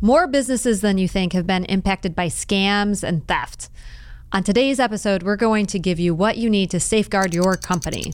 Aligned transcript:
More 0.00 0.28
businesses 0.28 0.80
than 0.80 0.96
you 0.96 1.08
think 1.08 1.32
have 1.32 1.44
been 1.44 1.64
impacted 1.64 2.14
by 2.14 2.28
scams 2.28 3.02
and 3.02 3.26
theft. 3.26 3.68
On 4.30 4.44
today's 4.44 4.78
episode, 4.78 5.24
we're 5.24 5.34
going 5.34 5.66
to 5.66 5.78
give 5.80 5.98
you 5.98 6.14
what 6.14 6.36
you 6.36 6.48
need 6.48 6.70
to 6.70 6.78
safeguard 6.78 7.34
your 7.34 7.56
company. 7.56 8.12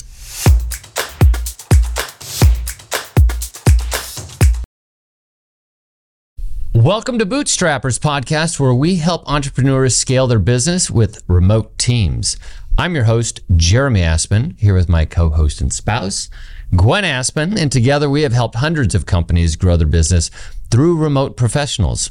Welcome 6.73 7.19
to 7.19 7.27
Bootstrappers 7.27 7.99
Podcast, 7.99 8.59
where 8.59 8.73
we 8.73 8.97
help 8.97 9.23
entrepreneurs 9.27 9.95
scale 9.95 10.27
their 10.27 10.39
business 10.39 10.91
with 10.91 11.23
remote 11.29 11.77
teams. 11.77 12.39
I'm 12.79 12.95
your 12.95 13.05
host, 13.05 13.41
Jeremy 13.57 14.01
Aspen, 14.01 14.57
here 14.59 14.75
with 14.75 14.89
my 14.89 15.05
co 15.05 15.29
host 15.29 15.61
and 15.61 15.71
spouse, 15.71 16.31
Gwen 16.75 17.05
Aspen, 17.05 17.59
and 17.59 17.71
together 17.71 18.09
we 18.09 18.23
have 18.23 18.33
helped 18.33 18.57
hundreds 18.57 18.95
of 18.95 19.05
companies 19.05 19.55
grow 19.55 19.77
their 19.77 19.87
business 19.87 20.31
through 20.75 20.97
remote 20.97 21.37
professionals. 21.37 22.11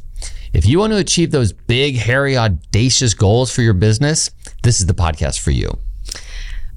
If 0.54 0.66
you 0.66 0.80
want 0.80 0.94
to 0.94 0.98
achieve 0.98 1.32
those 1.32 1.52
big, 1.52 1.98
hairy, 1.98 2.38
audacious 2.38 3.14
goals 3.14 3.54
for 3.54 3.62
your 3.62 3.74
business, 3.74 4.32
this 4.62 4.80
is 4.80 4.86
the 4.86 4.94
podcast 4.94 5.42
for 5.42 5.52
you. 5.52 5.78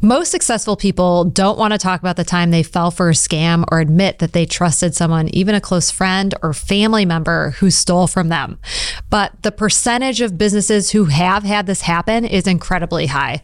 Most 0.01 0.33
successful 0.33 0.75
people 0.75 1.27
don't 1.27 1.56
want 1.56 1.75
to 1.75 1.78
talk 1.78 2.01
about 2.01 2.16
the 2.16 2.25
time 2.25 2.51
they 2.51 2.64
fell 2.64 2.91
for 2.91 3.09
a 3.09 3.12
scam 3.12 3.64
or 3.70 3.78
admit 3.78 4.19
that 4.19 4.33
they 4.33 4.47
trusted 4.47 4.97
someone, 4.97 5.28
even 5.28 5.55
a 5.55 5.61
close 5.61 5.92
friend 5.92 6.34
or 6.42 6.52
family 6.52 7.05
member 7.06 7.51
who 7.52 7.70
stole 7.70 8.09
from 8.09 8.30
them. 8.30 8.59
But 9.09 9.41
the 9.42 9.53
percentage 9.53 10.20
of 10.20 10.37
businesses 10.37 10.91
who 10.91 11.05
have 11.05 11.45
had 11.45 11.66
this 11.66 11.83
happen 11.83 12.25
is 12.25 12.48
incredibly 12.48 13.06
high. 13.06 13.42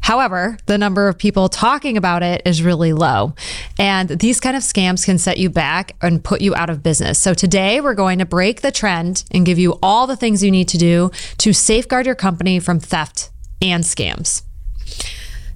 However, 0.00 0.56
the 0.66 0.78
number 0.78 1.08
of 1.08 1.18
people 1.18 1.48
talking 1.48 1.96
about 1.96 2.22
it 2.22 2.42
is 2.44 2.62
really 2.62 2.92
low. 2.92 3.34
And 3.78 4.08
these 4.08 4.40
kind 4.40 4.56
of 4.56 4.62
scams 4.62 5.04
can 5.04 5.18
set 5.18 5.38
you 5.38 5.50
back 5.50 5.96
and 6.00 6.22
put 6.24 6.40
you 6.40 6.54
out 6.54 6.70
of 6.70 6.82
business. 6.82 7.18
So 7.18 7.34
today 7.34 7.80
we're 7.80 7.94
going 7.94 8.18
to 8.20 8.24
break 8.24 8.62
the 8.62 8.72
trend 8.72 9.24
and 9.30 9.44
give 9.44 9.58
you 9.58 9.78
all 9.82 10.06
the 10.06 10.16
things 10.16 10.42
you 10.42 10.50
need 10.50 10.68
to 10.68 10.78
do 10.78 11.10
to 11.38 11.52
safeguard 11.52 12.06
your 12.06 12.14
company 12.14 12.58
from 12.58 12.80
theft 12.80 13.30
and 13.60 13.84
scams. 13.84 14.42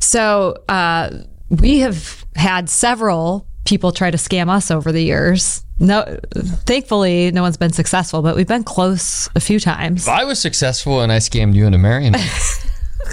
So 0.00 0.62
uh, 0.68 1.10
we 1.48 1.78
have 1.78 2.24
had 2.34 2.68
several 2.68 3.46
people 3.64 3.92
try 3.92 4.10
to 4.10 4.18
scam 4.18 4.48
us 4.48 4.70
over 4.70 4.92
the 4.92 5.02
years. 5.02 5.64
No, 5.78 6.18
thankfully, 6.34 7.30
no 7.32 7.42
one's 7.42 7.56
been 7.56 7.72
successful, 7.72 8.22
but 8.22 8.36
we've 8.36 8.46
been 8.46 8.64
close 8.64 9.28
a 9.34 9.40
few 9.40 9.58
times. 9.58 10.02
If 10.02 10.08
I 10.12 10.24
was 10.24 10.38
successful 10.38 11.00
and 11.00 11.10
I 11.10 11.18
scammed 11.18 11.54
you 11.54 11.66
into 11.66 11.78
marrying 11.78 12.12
me, 12.12 12.20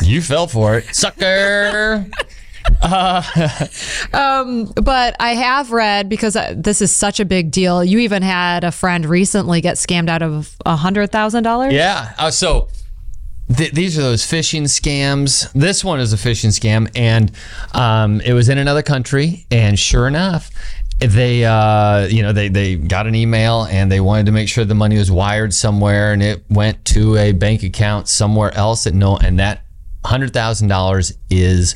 you 0.03 0.21
fell 0.21 0.47
for 0.47 0.77
it, 0.77 0.95
sucker. 0.95 2.05
Uh, 2.81 3.23
um, 4.13 4.65
but 4.75 5.15
I 5.19 5.33
have 5.35 5.71
read 5.71 6.09
because 6.09 6.35
uh, 6.35 6.53
this 6.55 6.81
is 6.81 6.91
such 6.91 7.19
a 7.19 7.25
big 7.25 7.51
deal. 7.51 7.83
You 7.83 7.99
even 7.99 8.21
had 8.21 8.63
a 8.63 8.71
friend 8.71 9.05
recently 9.05 9.61
get 9.61 9.75
scammed 9.75 10.09
out 10.09 10.21
of 10.21 10.55
a 10.65 10.75
hundred 10.75 11.11
thousand 11.11 11.43
dollars. 11.43 11.73
Yeah. 11.73 12.13
Uh, 12.17 12.31
so 12.31 12.67
th- 13.55 13.71
these 13.71 13.97
are 13.97 14.01
those 14.01 14.23
phishing 14.23 14.63
scams. 14.63 15.51
This 15.53 15.83
one 15.83 15.99
is 15.99 16.13
a 16.13 16.17
phishing 16.17 16.51
scam, 16.51 16.89
and 16.95 17.31
um, 17.73 18.21
it 18.21 18.33
was 18.33 18.49
in 18.49 18.57
another 18.57 18.83
country. 18.83 19.45
And 19.51 19.77
sure 19.77 20.07
enough, 20.07 20.49
they 20.99 21.45
uh, 21.45 22.07
you 22.07 22.21
know 22.21 22.33
they 22.33 22.49
they 22.49 22.75
got 22.75 23.07
an 23.07 23.15
email 23.15 23.63
and 23.63 23.91
they 23.91 23.99
wanted 23.99 24.25
to 24.27 24.31
make 24.31 24.49
sure 24.49 24.65
the 24.65 24.75
money 24.75 24.97
was 24.97 25.11
wired 25.11 25.53
somewhere, 25.53 26.13
and 26.13 26.21
it 26.21 26.43
went 26.49 26.83
to 26.85 27.17
a 27.17 27.31
bank 27.31 27.63
account 27.63 28.07
somewhere 28.07 28.53
else 28.55 28.83
that 28.83 28.93
no, 28.93 29.17
and 29.17 29.39
that 29.39 29.63
hundred 30.05 30.33
thousand 30.33 30.67
dollars 30.67 31.17
is 31.29 31.75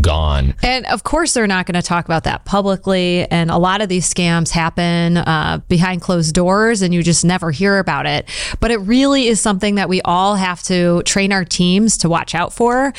gone. 0.00 0.54
And 0.62 0.86
of 0.86 1.04
course, 1.04 1.34
they're 1.34 1.46
not 1.46 1.66
going 1.66 1.74
to 1.74 1.86
talk 1.86 2.04
about 2.06 2.24
that 2.24 2.44
publicly. 2.44 3.30
And 3.30 3.50
a 3.50 3.58
lot 3.58 3.82
of 3.82 3.88
these 3.88 4.12
scams 4.12 4.50
happen 4.50 5.18
uh, 5.18 5.60
behind 5.68 6.00
closed 6.00 6.34
doors 6.34 6.80
and 6.82 6.94
you 6.94 7.02
just 7.02 7.24
never 7.24 7.50
hear 7.50 7.78
about 7.78 8.06
it. 8.06 8.28
But 8.60 8.70
it 8.70 8.78
really 8.78 9.26
is 9.26 9.40
something 9.40 9.74
that 9.74 9.88
we 9.88 10.00
all 10.02 10.36
have 10.36 10.62
to 10.64 11.02
train 11.02 11.32
our 11.32 11.44
teams 11.44 11.98
to 11.98 12.08
watch 12.08 12.34
out 12.34 12.52
for 12.52 12.94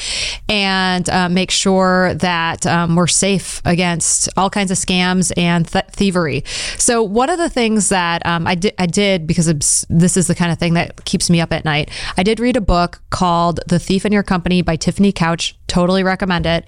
and 0.48 1.10
uh, 1.10 1.30
make 1.30 1.52
sure 1.52 2.14
that 2.16 2.66
um, 2.68 2.96
we're 2.96 3.08
safe 3.08 3.62
against 3.66 4.30
all 4.38 4.50
kinds 4.50 4.70
of 4.70 4.78
scams 4.78 5.32
and 5.36 5.68
th- 5.68 5.86
thievery. 5.92 6.44
So, 6.78 7.02
one 7.02 7.30
of 7.30 7.40
the 7.40 7.50
things 7.50 7.90
that 7.90 8.26
um, 8.26 8.46
I, 8.46 8.56
di- 8.56 8.74
I 8.78 8.86
did, 8.86 9.26
because 9.26 9.86
this 9.90 10.18
is 10.18 10.28
the 10.28 10.36
kind 10.36 10.52
of 10.52 10.60
thing 10.60 10.74
that 10.76 11.06
keeps 11.06 11.30
me 11.30 11.42
up 11.42 11.52
at 11.52 11.66
night, 11.66 11.90
I 12.18 12.24
did 12.24 12.40
read 12.40 12.56
a 12.56 12.62
book 12.62 13.02
called 13.10 13.60
The 13.68 13.80
Thief 13.80 14.06
in 14.06 14.12
Your 14.12 14.24
Company 14.24 14.62
by 14.62 14.76
Tiffany 14.76 15.12
Couch. 15.12 15.57
Totally 15.68 16.04
recommend 16.04 16.46
it. 16.46 16.66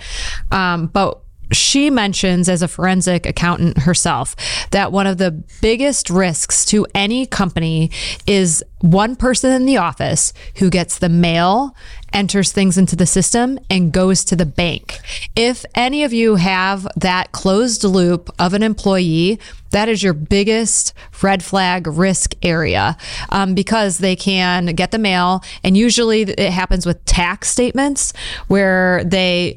Um, 0.52 0.88
but 0.88 1.22
she 1.52 1.90
mentions 1.90 2.48
as 2.48 2.62
a 2.62 2.68
forensic 2.68 3.26
accountant 3.26 3.80
herself 3.80 4.36
that 4.72 4.92
one 4.92 5.08
of 5.08 5.18
the 5.18 5.32
biggest 5.62 6.10
risks 6.10 6.66
to 6.66 6.86
any 6.94 7.26
company 7.26 7.92
is 8.28 8.64
one 8.82 9.16
person 9.16 9.52
in 9.52 9.66
the 9.66 9.78
office 9.78 10.32
who 10.58 10.70
gets 10.70 11.00
the 11.00 11.10
mail, 11.10 11.76
enters 12.14 12.52
things 12.52 12.78
into 12.78 12.96
the 12.96 13.06
system, 13.06 13.60
and 13.70 13.92
goes 13.92 14.24
to 14.26 14.36
the 14.36 14.46
bank. 14.46 15.00
If 15.36 15.66
any 15.76 16.04
of 16.04 16.14
you 16.14 16.36
have 16.36 16.88
that 16.96 17.32
closed 17.32 17.84
loop 17.84 18.30
of 18.40 18.54
an 18.54 18.64
employee, 18.64 19.40
that 19.72 19.90
is 19.90 20.02
your 20.02 20.14
biggest 20.14 20.94
red 21.22 21.44
flag 21.44 21.88
risk 21.88 22.36
area 22.42 22.98
um, 23.30 23.54
because 23.54 23.98
they 23.98 24.16
can 24.16 24.68
get 24.68 24.92
the 24.92 24.98
mail, 24.98 25.44
and 25.64 25.76
usually 25.76 26.22
it 26.22 26.52
happens 26.52 26.86
with 26.86 27.04
tax 27.06 27.50
statements 27.50 28.14
where 28.48 29.04
they 29.04 29.56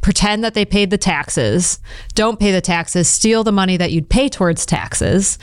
pretend 0.00 0.42
that 0.44 0.54
they 0.54 0.64
paid 0.64 0.90
the 0.90 0.98
taxes, 0.98 1.80
don't 2.14 2.40
pay 2.40 2.50
the 2.50 2.60
taxes, 2.60 3.08
steal 3.08 3.44
the 3.44 3.52
money 3.52 3.76
that 3.76 3.92
you'd 3.92 4.08
pay 4.08 4.28
towards 4.28 4.66
taxes, 4.66 5.38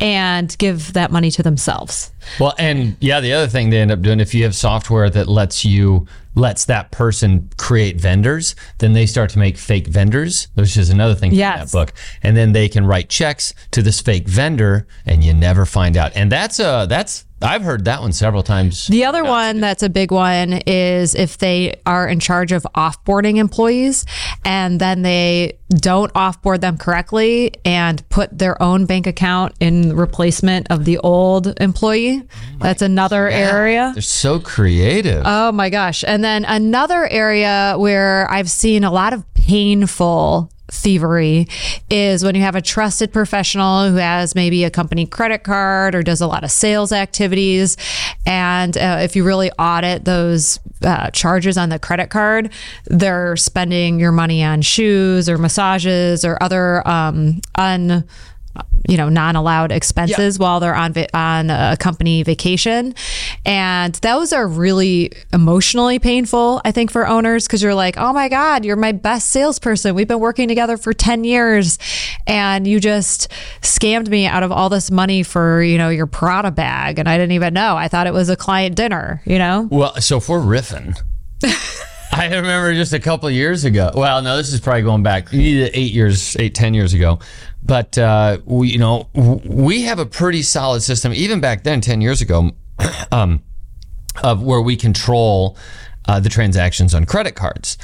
and 0.00 0.56
give 0.58 0.92
that 0.92 1.10
money 1.10 1.30
to 1.30 1.42
themselves. 1.42 2.12
Well, 2.40 2.54
and 2.58 2.96
yeah, 3.00 3.20
the 3.20 3.32
other 3.32 3.46
thing 3.46 3.70
they 3.70 3.80
end 3.80 3.90
up 3.90 4.02
doing 4.02 4.20
if 4.20 4.34
you 4.34 4.44
have 4.44 4.54
software 4.54 5.08
that 5.10 5.28
lets 5.28 5.64
you 5.64 6.06
lets 6.34 6.66
that 6.66 6.90
person 6.90 7.48
create 7.56 7.98
vendors, 7.98 8.54
then 8.78 8.92
they 8.92 9.06
start 9.06 9.30
to 9.30 9.38
make 9.38 9.56
fake 9.56 9.86
vendors, 9.86 10.48
which 10.54 10.76
is 10.76 10.90
another 10.90 11.14
thing 11.14 11.32
yes. 11.32 11.54
in 11.54 11.66
that 11.66 11.72
book. 11.72 11.94
And 12.22 12.36
then 12.36 12.52
they 12.52 12.68
can 12.68 12.86
write 12.86 13.08
checks 13.08 13.54
to 13.70 13.82
this 13.82 14.00
fake 14.00 14.28
vendor 14.28 14.86
and 15.06 15.24
you 15.24 15.32
never 15.32 15.64
find 15.64 15.96
out. 15.96 16.12
And 16.14 16.30
that's 16.30 16.60
uh 16.60 16.86
that's 16.86 17.25
I've 17.42 17.62
heard 17.62 17.84
that 17.84 18.00
one 18.00 18.12
several 18.12 18.42
times. 18.42 18.86
The 18.86 19.04
other 19.04 19.22
one 19.22 19.60
that's 19.60 19.82
a 19.82 19.90
big 19.90 20.10
one 20.10 20.62
is 20.66 21.14
if 21.14 21.36
they 21.38 21.80
are 21.84 22.08
in 22.08 22.18
charge 22.18 22.50
of 22.50 22.66
offboarding 22.74 23.36
employees 23.36 24.06
and 24.44 24.80
then 24.80 25.02
they 25.02 25.58
don't 25.68 26.12
offboard 26.14 26.60
them 26.60 26.78
correctly 26.78 27.52
and 27.64 28.08
put 28.08 28.38
their 28.38 28.60
own 28.62 28.86
bank 28.86 29.06
account 29.06 29.54
in 29.60 29.94
replacement 29.94 30.70
of 30.70 30.86
the 30.86 30.96
old 30.98 31.60
employee. 31.60 32.22
Oh 32.22 32.58
that's 32.60 32.82
another 32.82 33.28
yeah. 33.28 33.36
area. 33.36 33.90
They're 33.94 34.02
so 34.02 34.40
creative. 34.40 35.22
Oh 35.26 35.52
my 35.52 35.68
gosh. 35.68 36.04
And 36.06 36.24
then 36.24 36.44
another 36.46 37.06
area 37.06 37.74
where 37.76 38.30
I've 38.30 38.50
seen 38.50 38.82
a 38.82 38.90
lot 38.90 39.12
of 39.12 39.24
painful 39.34 40.50
thievery 40.68 41.48
is 41.90 42.24
when 42.24 42.34
you 42.34 42.42
have 42.42 42.56
a 42.56 42.62
trusted 42.62 43.12
professional 43.12 43.88
who 43.88 43.96
has 43.96 44.34
maybe 44.34 44.64
a 44.64 44.70
company 44.70 45.06
credit 45.06 45.44
card 45.44 45.94
or 45.94 46.02
does 46.02 46.20
a 46.20 46.26
lot 46.26 46.44
of 46.44 46.50
sales 46.50 46.92
activities. 46.92 47.76
And 48.24 48.76
uh, 48.76 48.98
if 49.00 49.14
you 49.14 49.24
really 49.24 49.50
audit 49.52 50.04
those 50.04 50.58
uh, 50.82 51.10
charges 51.10 51.56
on 51.56 51.68
the 51.68 51.78
credit 51.78 52.10
card, 52.10 52.52
they're 52.86 53.36
spending 53.36 54.00
your 54.00 54.12
money 54.12 54.42
on 54.42 54.62
shoes 54.62 55.28
or 55.28 55.38
massages 55.38 56.24
or 56.24 56.36
other 56.42 56.86
um, 56.86 57.40
un 57.54 58.04
you 58.88 58.96
know 58.96 59.08
non-allowed 59.08 59.72
expenses 59.72 60.36
yeah. 60.36 60.42
while 60.42 60.60
they're 60.60 60.74
on 60.74 60.92
va- 60.92 61.14
on 61.16 61.50
a 61.50 61.76
company 61.78 62.22
vacation 62.22 62.94
and 63.44 63.94
those 63.96 64.32
are 64.32 64.46
really 64.46 65.10
emotionally 65.32 65.98
painful 65.98 66.60
i 66.64 66.70
think 66.70 66.90
for 66.90 67.06
owners 67.06 67.46
because 67.46 67.62
you're 67.62 67.74
like 67.74 67.96
oh 67.98 68.12
my 68.12 68.28
god 68.28 68.64
you're 68.64 68.76
my 68.76 68.92
best 68.92 69.30
salesperson 69.30 69.94
we've 69.94 70.08
been 70.08 70.20
working 70.20 70.48
together 70.48 70.76
for 70.76 70.92
10 70.92 71.24
years 71.24 71.78
and 72.26 72.66
you 72.66 72.78
just 72.80 73.30
scammed 73.62 74.08
me 74.08 74.26
out 74.26 74.42
of 74.42 74.52
all 74.52 74.68
this 74.68 74.90
money 74.90 75.22
for 75.22 75.62
you 75.62 75.78
know 75.78 75.88
your 75.88 76.06
prada 76.06 76.50
bag 76.50 76.98
and 76.98 77.08
i 77.08 77.16
didn't 77.16 77.32
even 77.32 77.54
know 77.54 77.76
i 77.76 77.88
thought 77.88 78.06
it 78.06 78.12
was 78.12 78.28
a 78.28 78.36
client 78.36 78.76
dinner 78.76 79.20
you 79.24 79.38
know 79.38 79.68
well 79.70 79.94
so 80.00 80.18
if 80.18 80.28
we're 80.28 80.40
riffing 80.40 80.96
I 82.12 82.26
remember 82.34 82.72
just 82.72 82.92
a 82.92 83.00
couple 83.00 83.28
years 83.30 83.64
ago. 83.64 83.90
Well, 83.94 84.22
no, 84.22 84.36
this 84.36 84.52
is 84.52 84.60
probably 84.60 84.82
going 84.82 85.02
back 85.02 85.28
eight 85.34 85.92
years, 85.92 86.36
eight, 86.38 86.54
ten 86.54 86.72
years 86.72 86.94
ago. 86.94 87.18
But 87.66 87.98
uh, 87.98 88.38
we, 88.44 88.68
you 88.68 88.78
know, 88.78 89.08
we 89.14 89.82
have 89.82 89.98
a 89.98 90.06
pretty 90.06 90.42
solid 90.42 90.82
system, 90.82 91.12
even 91.12 91.40
back 91.40 91.64
then, 91.64 91.80
ten 91.80 92.00
years 92.00 92.22
ago, 92.22 92.52
um, 93.12 93.42
of 94.22 94.42
where 94.42 94.60
we 94.60 94.76
control 94.76 95.56
uh, 96.06 96.20
the 96.20 96.28
transactions 96.28 96.94
on 96.94 97.04
credit 97.04 97.34
cards. 97.34 97.76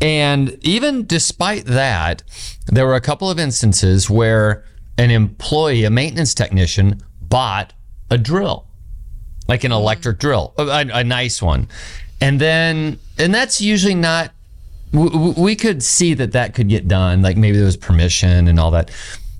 And 0.00 0.56
even 0.62 1.06
despite 1.06 1.66
that, 1.66 2.22
there 2.66 2.86
were 2.86 2.94
a 2.94 3.00
couple 3.00 3.30
of 3.30 3.38
instances 3.38 4.08
where 4.08 4.64
an 4.96 5.10
employee, 5.10 5.84
a 5.84 5.90
maintenance 5.90 6.34
technician, 6.34 7.02
bought 7.20 7.74
a 8.10 8.16
drill, 8.16 8.66
like 9.46 9.64
an 9.64 9.72
electric 9.72 10.18
drill, 10.18 10.54
a, 10.56 10.88
a 10.92 11.04
nice 11.04 11.42
one. 11.42 11.68
And 12.20 12.40
then, 12.40 12.98
and 13.18 13.34
that's 13.34 13.60
usually 13.60 13.94
not 13.94 14.32
we 14.92 15.54
could 15.56 15.82
see 15.82 16.14
that 16.14 16.32
that 16.32 16.54
could 16.54 16.68
get 16.68 16.88
done 16.88 17.20
like 17.22 17.36
maybe 17.36 17.56
there 17.56 17.66
was 17.66 17.76
permission 17.76 18.48
and 18.48 18.58
all 18.58 18.70
that 18.70 18.90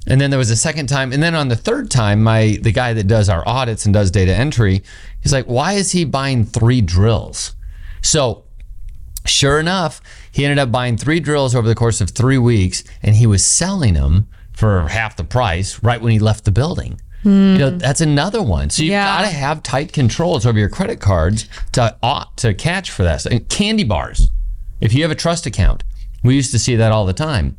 And 0.06 0.20
then 0.20 0.30
there 0.30 0.38
was 0.38 0.50
a 0.50 0.56
second 0.56 0.86
time, 0.88 1.12
and 1.12 1.22
then 1.22 1.34
on 1.34 1.48
the 1.48 1.56
third 1.56 1.90
time, 1.90 2.22
my 2.22 2.58
the 2.62 2.72
guy 2.72 2.94
that 2.94 3.06
does 3.06 3.28
our 3.28 3.46
audits 3.46 3.84
and 3.84 3.92
does 3.92 4.10
data 4.10 4.34
entry, 4.34 4.82
he's 5.20 5.32
like, 5.34 5.44
"Why 5.46 5.74
is 5.74 5.92
he 5.92 6.04
buying 6.06 6.46
three 6.46 6.80
drills?" 6.80 7.54
So, 8.00 8.44
sure 9.26 9.60
enough, 9.60 10.00
he 10.32 10.44
ended 10.44 10.58
up 10.58 10.72
buying 10.72 10.96
three 10.96 11.20
drills 11.20 11.54
over 11.54 11.68
the 11.68 11.74
course 11.74 12.00
of 12.00 12.10
three 12.10 12.38
weeks, 12.38 12.84
and 13.02 13.16
he 13.16 13.26
was 13.26 13.44
selling 13.44 13.94
them 13.94 14.28
for 14.52 14.88
half 14.88 15.16
the 15.16 15.24
price 15.24 15.78
right 15.82 16.00
when 16.00 16.12
he 16.12 16.18
left 16.18 16.44
the 16.44 16.52
building. 16.52 17.00
Hmm. 17.22 17.52
You 17.52 17.58
know, 17.58 17.70
that's 17.70 18.00
another 18.00 18.42
one. 18.42 18.70
So 18.70 18.82
you've 18.82 18.92
Yeah. 18.92 19.04
got 19.22 19.28
to 19.28 19.36
have 19.36 19.62
tight 19.62 19.92
controls 19.92 20.46
over 20.46 20.58
your 20.58 20.68
credit 20.70 21.00
cards 21.00 21.46
to 21.72 21.96
ought 22.02 22.36
to 22.38 22.54
catch 22.54 22.90
for 22.90 23.02
that. 23.02 23.26
And 23.26 23.46
candy 23.48 23.84
bars. 23.84 24.27
If 24.80 24.92
you 24.92 25.02
have 25.02 25.10
a 25.10 25.14
trust 25.16 25.46
account, 25.46 25.84
we 26.22 26.34
used 26.34 26.50
to 26.52 26.58
see 26.58 26.76
that 26.76 26.92
all 26.92 27.06
the 27.06 27.12
time. 27.12 27.56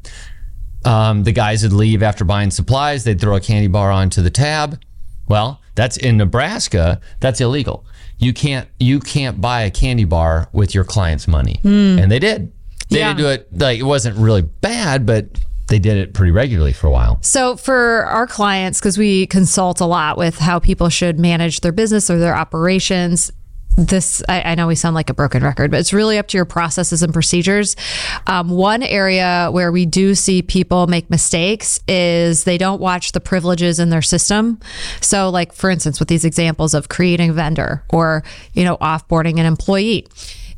Um, 0.86 1.24
the 1.24 1.32
guys 1.32 1.64
would 1.64 1.74
leave 1.74 2.02
after 2.02 2.24
buying 2.24 2.52
supplies. 2.52 3.04
They'd 3.04 3.20
throw 3.20 3.36
a 3.36 3.42
candy 3.42 3.68
bar 3.68 3.92
onto 3.92 4.22
the 4.22 4.30
tab. 4.30 4.82
Well, 5.28 5.62
that's 5.76 5.98
in 5.98 6.18
Nebraska. 6.18 7.00
That's 7.20 7.42
illegal. 7.42 7.86
You 8.18 8.34
can't 8.34 8.68
you 8.80 9.00
can't 9.00 9.40
buy 9.40 9.62
a 9.62 9.72
candy 9.72 10.06
bar 10.06 10.50
with 10.52 10.74
your 10.74 10.84
client's 10.84 11.28
money, 11.28 11.60
and 11.64 12.12
they 12.12 12.20
did. 12.20 12.52
They 12.90 13.00
Yeah. 13.00 13.10
didn't 13.10 13.18
do 13.20 13.28
it 13.30 13.48
like 13.60 13.80
it 13.80 13.84
wasn't 13.84 14.18
really 14.18 14.42
bad, 14.42 15.06
but 15.06 15.28
they 15.68 15.78
did 15.80 15.98
it 15.98 16.14
pretty 16.16 16.32
regularly 16.32 16.74
for 16.74 16.88
a 16.88 16.92
while. 16.92 17.20
So, 17.22 17.56
for 17.56 18.06
our 18.08 18.26
clients, 18.26 18.80
because 18.80 18.98
we 18.98 19.28
consult 19.28 19.80
a 19.80 19.86
lot 19.86 20.18
with 20.18 20.40
how 20.40 20.58
people 20.60 20.90
should 20.90 21.20
manage 21.20 21.62
their 21.62 21.72
business 21.72 22.10
or 22.10 22.18
their 22.18 22.36
operations, 22.36 23.32
this 23.88 24.22
I, 24.28 24.42
I 24.42 24.56
know 24.56 24.68
we 24.68 24.76
sound 24.76 24.96
like 24.96 25.10
a 25.10 25.14
broken 25.14 25.44
record, 25.44 25.72
but 25.72 25.80
it's 25.80 25.94
really 25.94 26.18
up 26.18 26.28
to 26.30 26.38
your 26.38 26.46
processes 26.46 27.04
and 27.04 27.14
procedures. 27.14 27.76
Um, 28.28 28.50
one 28.50 28.84
area 28.84 29.50
where 29.52 29.72
we 29.72 29.86
do 29.86 30.16
see 30.16 30.42
people 30.42 30.88
make 30.88 31.10
mistakes 31.10 31.80
is 31.88 32.44
they 32.44 32.58
don't 32.58 32.82
watch 32.82 33.12
the 33.12 33.20
privileges 33.20 33.80
in 33.80 33.90
their 33.90 34.02
system. 34.02 34.60
So, 35.02 35.30
like 35.30 35.54
for 35.54 35.70
instance, 35.70 36.00
with 36.00 36.10
these 36.10 36.26
examples 36.26 36.74
of 36.74 36.90
creating 36.90 37.32
a 37.32 37.34
vendor 37.34 37.84
or 37.90 38.24
you 38.54 38.64
know 38.64 38.78
offboarding 38.78 39.40
an 39.40 39.46
employee 39.46 40.08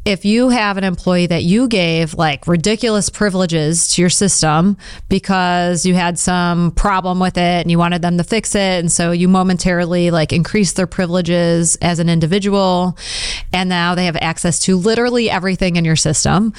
if 0.03 0.25
you 0.25 0.49
have 0.49 0.77
an 0.77 0.83
employee 0.83 1.27
that 1.27 1.43
you 1.43 1.67
gave 1.67 2.15
like 2.15 2.47
ridiculous 2.47 3.09
privileges 3.09 3.93
to 3.93 4.01
your 4.01 4.09
system 4.09 4.75
because 5.09 5.85
you 5.85 5.93
had 5.93 6.17
some 6.17 6.71
problem 6.71 7.19
with 7.19 7.37
it 7.37 7.61
and 7.61 7.69
you 7.69 7.77
wanted 7.77 8.01
them 8.01 8.17
to 8.17 8.23
fix 8.23 8.55
it 8.55 8.79
and 8.79 8.91
so 8.91 9.11
you 9.11 9.27
momentarily 9.27 10.09
like 10.09 10.33
increased 10.33 10.75
their 10.75 10.87
privileges 10.87 11.75
as 11.83 11.99
an 11.99 12.09
individual 12.09 12.97
and 13.53 13.69
now 13.69 13.93
they 13.93 14.05
have 14.05 14.17
access 14.17 14.57
to 14.57 14.75
literally 14.75 15.29
everything 15.29 15.75
in 15.75 15.85
your 15.85 15.95
system 15.95 16.51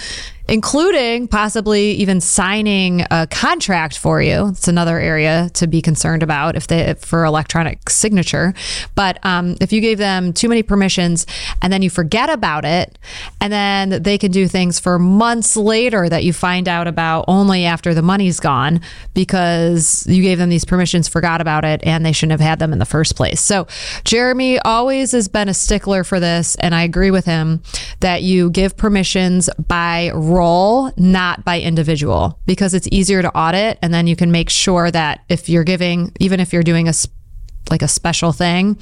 including 0.49 1.29
possibly 1.29 1.93
even 1.93 2.21
signing 2.21 3.05
a 3.11 3.27
contract 3.31 3.99
for 3.99 4.21
you. 4.21 4.49
It's 4.49 4.69
another 4.69 4.99
area 4.99 5.51
to 5.55 5.67
be 5.67 5.81
concerned 5.81 6.23
about 6.23 6.57
if 6.57 6.67
they 6.67 6.95
for 6.95 7.25
electronic 7.25 7.89
signature. 7.89 8.55
But 8.95 9.25
um, 9.25 9.57
if 9.61 9.73
you 9.73 9.81
gave 9.81 9.99
them 9.99 10.33
too 10.33 10.49
many 10.49 10.63
permissions 10.63 11.27
and 11.61 11.73
then 11.73 11.83
you 11.83 11.91
forget 11.91 12.29
about 12.29 12.65
it, 12.65 12.99
and 13.41 13.53
then 13.53 14.03
they 14.03 14.19
can 14.19 14.31
do 14.31 14.49
things 14.49 14.79
for 14.79 14.99
months 14.99 15.57
later 15.57 16.09
that 16.09 16.25
you 16.25 16.33
find 16.33 16.69
out 16.69 16.87
about 16.87 17.25
only 17.29 17.65
after 17.65 17.95
the 17.95 18.03
money's 18.03 18.41
gone 18.41 18.81
because 19.15 20.07
you 20.09 20.23
gave 20.23 20.39
them 20.39 20.49
these 20.49 20.65
permissions, 20.65 21.09
forgot 21.09 21.41
about 21.41 21.65
it, 21.65 21.81
and 21.85 22.05
they 22.05 22.13
shouldn't 22.13 22.33
have 22.33 22.49
had 22.49 22.59
them 22.59 22.73
in 22.73 22.79
the 22.79 22.85
first 22.85 23.17
place. 23.17 23.41
So 23.41 23.67
Jeremy 24.05 24.59
always 24.61 25.13
has 25.13 25.29
been 25.29 25.49
a 25.49 25.55
stickler 25.55 26.05
for 26.05 26.21
this, 26.21 26.57
and 26.57 26.75
I 26.75 26.83
agree 26.83 27.11
with 27.11 27.25
him 27.25 27.63
that 28.01 28.23
you 28.23 28.51
give 28.51 28.77
permissions 28.77 29.49
by 29.69 30.11
role, 30.33 30.91
not 30.97 31.45
by 31.45 31.61
individual, 31.61 32.39
because 32.47 32.75
it's 32.75 32.89
easier 32.91 33.23
to 33.23 33.37
audit, 33.37 33.79
and 33.83 33.93
then 33.93 34.07
you 34.07 34.17
can 34.17 34.31
make 34.31 34.51
sure 34.51 34.91
that 34.91 35.25
if 35.29 35.49
you're 35.49 35.65
giving, 35.65 36.13
even 36.21 36.41
if 36.41 36.53
you're 36.53 36.63
doing 36.63 36.89
a 36.89 36.93
like 37.71 37.83
a 37.83 37.89
special 37.89 38.33
thing, 38.33 38.77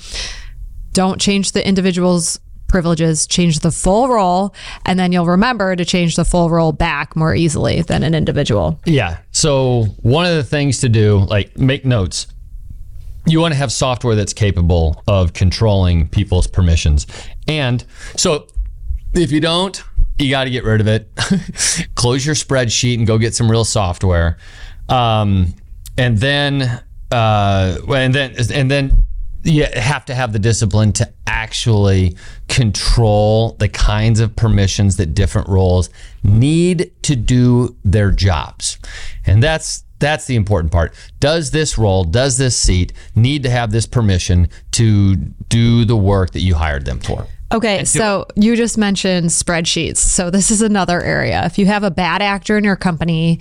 don't 0.92 1.20
change 1.20 1.52
the 1.52 1.66
individual's 1.66 2.40
privileges, 2.66 3.26
change 3.26 3.60
the 3.60 3.70
full 3.70 4.08
role, 4.08 4.54
and 4.86 4.98
then 4.98 5.12
you'll 5.12 5.26
remember 5.26 5.76
to 5.76 5.84
change 5.84 6.16
the 6.16 6.24
full 6.24 6.48
role 6.48 6.72
back 6.72 7.14
more 7.16 7.34
easily 7.34 7.82
than 7.82 8.02
an 8.02 8.14
individual. 8.14 8.80
Yeah. 8.86 9.18
So 9.32 9.84
one 10.02 10.24
of 10.24 10.34
the 10.34 10.44
things 10.44 10.78
to 10.80 10.88
do, 10.88 11.18
like 11.28 11.58
make 11.58 11.84
notes. 11.84 12.28
You 13.26 13.40
want 13.40 13.52
to 13.52 13.58
have 13.58 13.70
software 13.70 14.14
that's 14.14 14.32
capable 14.32 15.02
of 15.06 15.34
controlling 15.34 16.08
people's 16.08 16.46
permissions. 16.46 17.06
And 17.46 17.84
so 18.16 18.46
if 19.12 19.30
you 19.30 19.40
don't, 19.40 19.82
you 20.20 20.30
got 20.30 20.44
to 20.44 20.50
get 20.50 20.64
rid 20.64 20.80
of 20.80 20.88
it. 20.88 21.10
Close 21.94 22.24
your 22.24 22.34
spreadsheet 22.34 22.98
and 22.98 23.06
go 23.06 23.18
get 23.18 23.34
some 23.34 23.50
real 23.50 23.64
software. 23.64 24.38
Um, 24.88 25.54
and 25.96 26.18
then, 26.18 26.82
uh, 27.10 27.78
and 27.88 28.14
then, 28.14 28.34
and 28.52 28.70
then 28.70 29.04
you 29.42 29.66
have 29.74 30.04
to 30.06 30.14
have 30.14 30.32
the 30.32 30.38
discipline 30.38 30.92
to 30.92 31.12
actually 31.26 32.16
control 32.48 33.52
the 33.58 33.68
kinds 33.68 34.20
of 34.20 34.36
permissions 34.36 34.96
that 34.96 35.14
different 35.14 35.48
roles 35.48 35.90
need 36.22 36.92
to 37.02 37.16
do 37.16 37.76
their 37.84 38.10
jobs. 38.10 38.78
And 39.24 39.42
that's 39.42 39.84
that's 39.98 40.24
the 40.24 40.34
important 40.34 40.72
part. 40.72 40.94
Does 41.20 41.50
this 41.50 41.76
role, 41.76 42.04
does 42.04 42.38
this 42.38 42.56
seat 42.56 42.92
need 43.14 43.42
to 43.42 43.50
have 43.50 43.70
this 43.70 43.86
permission 43.86 44.48
to 44.72 45.14
do 45.14 45.84
the 45.84 45.96
work 45.96 46.30
that 46.30 46.40
you 46.40 46.54
hired 46.54 46.86
them 46.86 47.00
for? 47.00 47.26
Okay, 47.52 47.84
so 47.84 48.26
you 48.36 48.54
just 48.54 48.78
mentioned 48.78 49.30
spreadsheets. 49.30 49.96
So 49.96 50.30
this 50.30 50.52
is 50.52 50.62
another 50.62 51.02
area. 51.02 51.44
If 51.46 51.58
you 51.58 51.66
have 51.66 51.82
a 51.82 51.90
bad 51.90 52.22
actor 52.22 52.56
in 52.56 52.62
your 52.62 52.76
company 52.76 53.40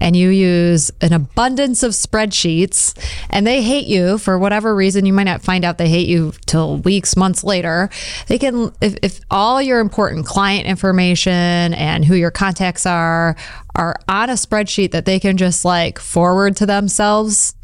and 0.00 0.16
you 0.16 0.30
use 0.30 0.90
an 1.02 1.12
abundance 1.12 1.82
of 1.82 1.92
spreadsheets 1.92 2.94
and 3.28 3.46
they 3.46 3.62
hate 3.62 3.86
you 3.86 4.16
for 4.16 4.38
whatever 4.38 4.74
reason, 4.74 5.04
you 5.04 5.12
might 5.12 5.24
not 5.24 5.42
find 5.42 5.62
out 5.62 5.76
they 5.76 5.90
hate 5.90 6.08
you 6.08 6.32
till 6.46 6.78
weeks, 6.78 7.16
months 7.16 7.44
later. 7.44 7.90
They 8.28 8.38
can 8.38 8.72
if, 8.80 8.96
if 9.02 9.20
all 9.30 9.60
your 9.60 9.80
important 9.80 10.24
client 10.24 10.66
information 10.66 11.74
and 11.74 12.02
who 12.02 12.14
your 12.14 12.30
contacts 12.30 12.86
are 12.86 13.36
are 13.76 13.94
on 14.08 14.30
a 14.30 14.34
spreadsheet 14.34 14.92
that 14.92 15.04
they 15.04 15.20
can 15.20 15.36
just 15.36 15.66
like 15.66 15.98
forward 15.98 16.56
to 16.56 16.64
themselves, 16.66 17.54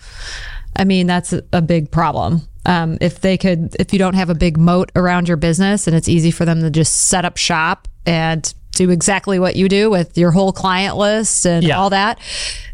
I 0.76 0.84
mean, 0.84 1.06
that's 1.06 1.32
a- 1.32 1.42
a 1.54 1.62
big 1.62 1.90
problem. 1.90 2.42
Um, 2.66 2.98
if 3.00 3.20
they 3.20 3.38
could, 3.38 3.74
if 3.78 3.92
you 3.92 3.98
don't 3.98 4.14
have 4.14 4.28
a 4.28 4.34
big 4.34 4.58
moat 4.58 4.90
around 4.96 5.28
your 5.28 5.36
business 5.36 5.86
and 5.86 5.94
it's 5.96 6.08
easy 6.08 6.30
for 6.32 6.44
them 6.44 6.60
to 6.62 6.70
just 6.70 7.06
set 7.08 7.24
up 7.24 7.36
shop 7.36 7.86
and 8.04 8.52
do 8.72 8.90
exactly 8.90 9.38
what 9.38 9.56
you 9.56 9.68
do 9.68 9.88
with 9.88 10.18
your 10.18 10.32
whole 10.32 10.52
client 10.52 10.96
list 10.96 11.46
and 11.46 11.64
Yeah. 11.64 11.78
all 11.78 11.90
that, 11.90 12.18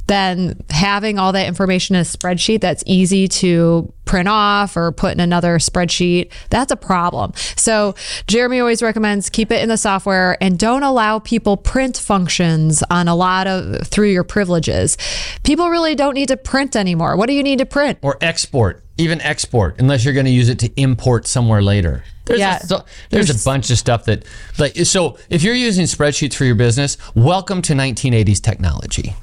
then 0.08 0.58
having 0.70 1.18
all 1.18 1.30
that 1.32 1.46
information 1.46 1.94
in 1.94 2.00
a 2.02 2.04
spreadsheet 2.04 2.60
that's 2.60 2.82
easy 2.86 3.28
to 3.28 3.92
print 4.04 4.28
off 4.28 4.76
or 4.76 4.90
put 4.92 5.12
in 5.12 5.20
another 5.20 5.58
spreadsheet, 5.58 6.30
that's 6.50 6.72
a 6.72 6.76
problem. 6.76 7.32
So 7.56 7.94
Jeremy 8.26 8.58
always 8.58 8.82
recommends 8.82 9.30
keep 9.30 9.52
it 9.52 9.62
in 9.62 9.68
the 9.68 9.76
software 9.76 10.36
and 10.42 10.58
don't 10.58 10.82
allow 10.82 11.20
people 11.20 11.56
print 11.56 11.96
functions 11.98 12.82
on 12.90 13.06
a 13.06 13.14
lot 13.14 13.46
of 13.46 13.86
through 13.86 14.08
your 14.10 14.24
privileges. 14.24 14.98
People 15.44 15.70
really 15.70 15.94
don't 15.94 16.14
need 16.14 16.28
to 16.28 16.36
print 16.36 16.74
anymore. 16.74 17.16
What 17.16 17.28
do 17.28 17.34
you 17.34 17.42
need 17.44 17.58
to 17.60 17.66
print? 17.66 17.98
Or 18.02 18.18
export, 18.20 18.81
even 18.98 19.20
export, 19.22 19.78
unless 19.78 20.04
you're 20.04 20.14
going 20.14 20.26
to 20.26 20.32
use 20.32 20.48
it 20.48 20.58
to 20.60 20.70
import 20.80 21.26
somewhere 21.26 21.62
later. 21.62 22.04
There's, 22.26 22.40
Yeah. 22.40 22.58
a, 22.58 22.66
so- 22.66 22.84
there's, 23.10 23.26
There's- 23.28 23.42
a 23.42 23.44
bunch 23.44 23.70
of 23.70 23.78
stuff 23.78 24.04
that, 24.04 24.24
like, 24.58 24.76
so 24.84 25.18
if 25.30 25.42
you're 25.42 25.54
using 25.54 25.86
spreadsheets 25.86 26.34
for 26.34 26.44
your 26.44 26.54
business, 26.54 26.96
welcome 27.14 27.62
to 27.62 27.72
1980s 27.74 28.40
technology. 28.40 29.14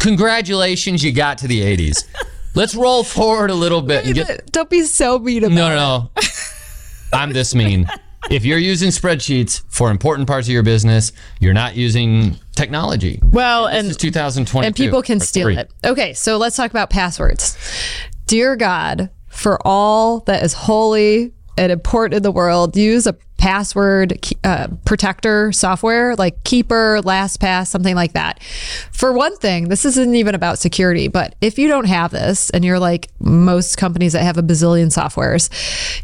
Congratulations, 0.00 1.02
you 1.04 1.12
got 1.12 1.38
to 1.38 1.46
the 1.46 1.60
80s. 1.60 2.04
Let's 2.54 2.74
roll 2.74 3.02
forward 3.04 3.50
a 3.50 3.54
little 3.54 3.80
bit 3.80 4.04
and 4.04 4.14
get. 4.14 4.52
Don't 4.52 4.68
be 4.68 4.82
so 4.82 5.18
mean 5.18 5.44
about 5.44 5.54
No, 5.54 5.68
no, 5.70 5.74
no. 5.76 6.10
I'm 7.14 7.32
this 7.32 7.54
mean. 7.54 7.88
If 8.30 8.44
you're 8.44 8.58
using 8.58 8.90
spreadsheets 8.90 9.62
for 9.68 9.90
important 9.90 10.28
parts 10.28 10.48
of 10.48 10.52
your 10.52 10.62
business, 10.62 11.12
you're 11.40 11.54
not 11.54 11.76
using 11.76 12.36
technology. 12.54 13.20
Well, 13.22 13.66
This 13.68 13.76
and 13.78 13.88
is 13.90 13.96
2022. 13.96 14.66
and 14.66 14.76
people 14.76 15.02
can 15.02 15.18
steal 15.20 15.46
three. 15.46 15.56
it. 15.56 15.70
Okay, 15.84 16.12
so 16.12 16.36
let's 16.36 16.56
talk 16.56 16.70
about 16.70 16.90
passwords. 16.90 17.56
Dear 18.32 18.56
God, 18.56 19.10
for 19.28 19.58
all 19.62 20.20
that 20.20 20.42
is 20.42 20.54
holy 20.54 21.34
and 21.58 21.70
important 21.70 22.14
in 22.14 22.22
the 22.22 22.32
world, 22.32 22.78
use 22.78 23.06
a 23.06 23.12
password 23.36 24.18
uh, 24.42 24.68
protector 24.86 25.52
software 25.52 26.16
like 26.16 26.42
Keeper, 26.42 27.02
LastPass, 27.02 27.66
something 27.66 27.94
like 27.94 28.14
that. 28.14 28.42
For 28.90 29.12
one 29.12 29.36
thing, 29.36 29.68
this 29.68 29.84
isn't 29.84 30.14
even 30.14 30.34
about 30.34 30.58
security, 30.58 31.08
but 31.08 31.34
if 31.42 31.58
you 31.58 31.68
don't 31.68 31.84
have 31.84 32.10
this 32.10 32.48
and 32.48 32.64
you're 32.64 32.78
like 32.78 33.10
most 33.20 33.76
companies 33.76 34.14
that 34.14 34.22
have 34.22 34.38
a 34.38 34.42
bazillion 34.42 34.86
softwares, 34.86 35.50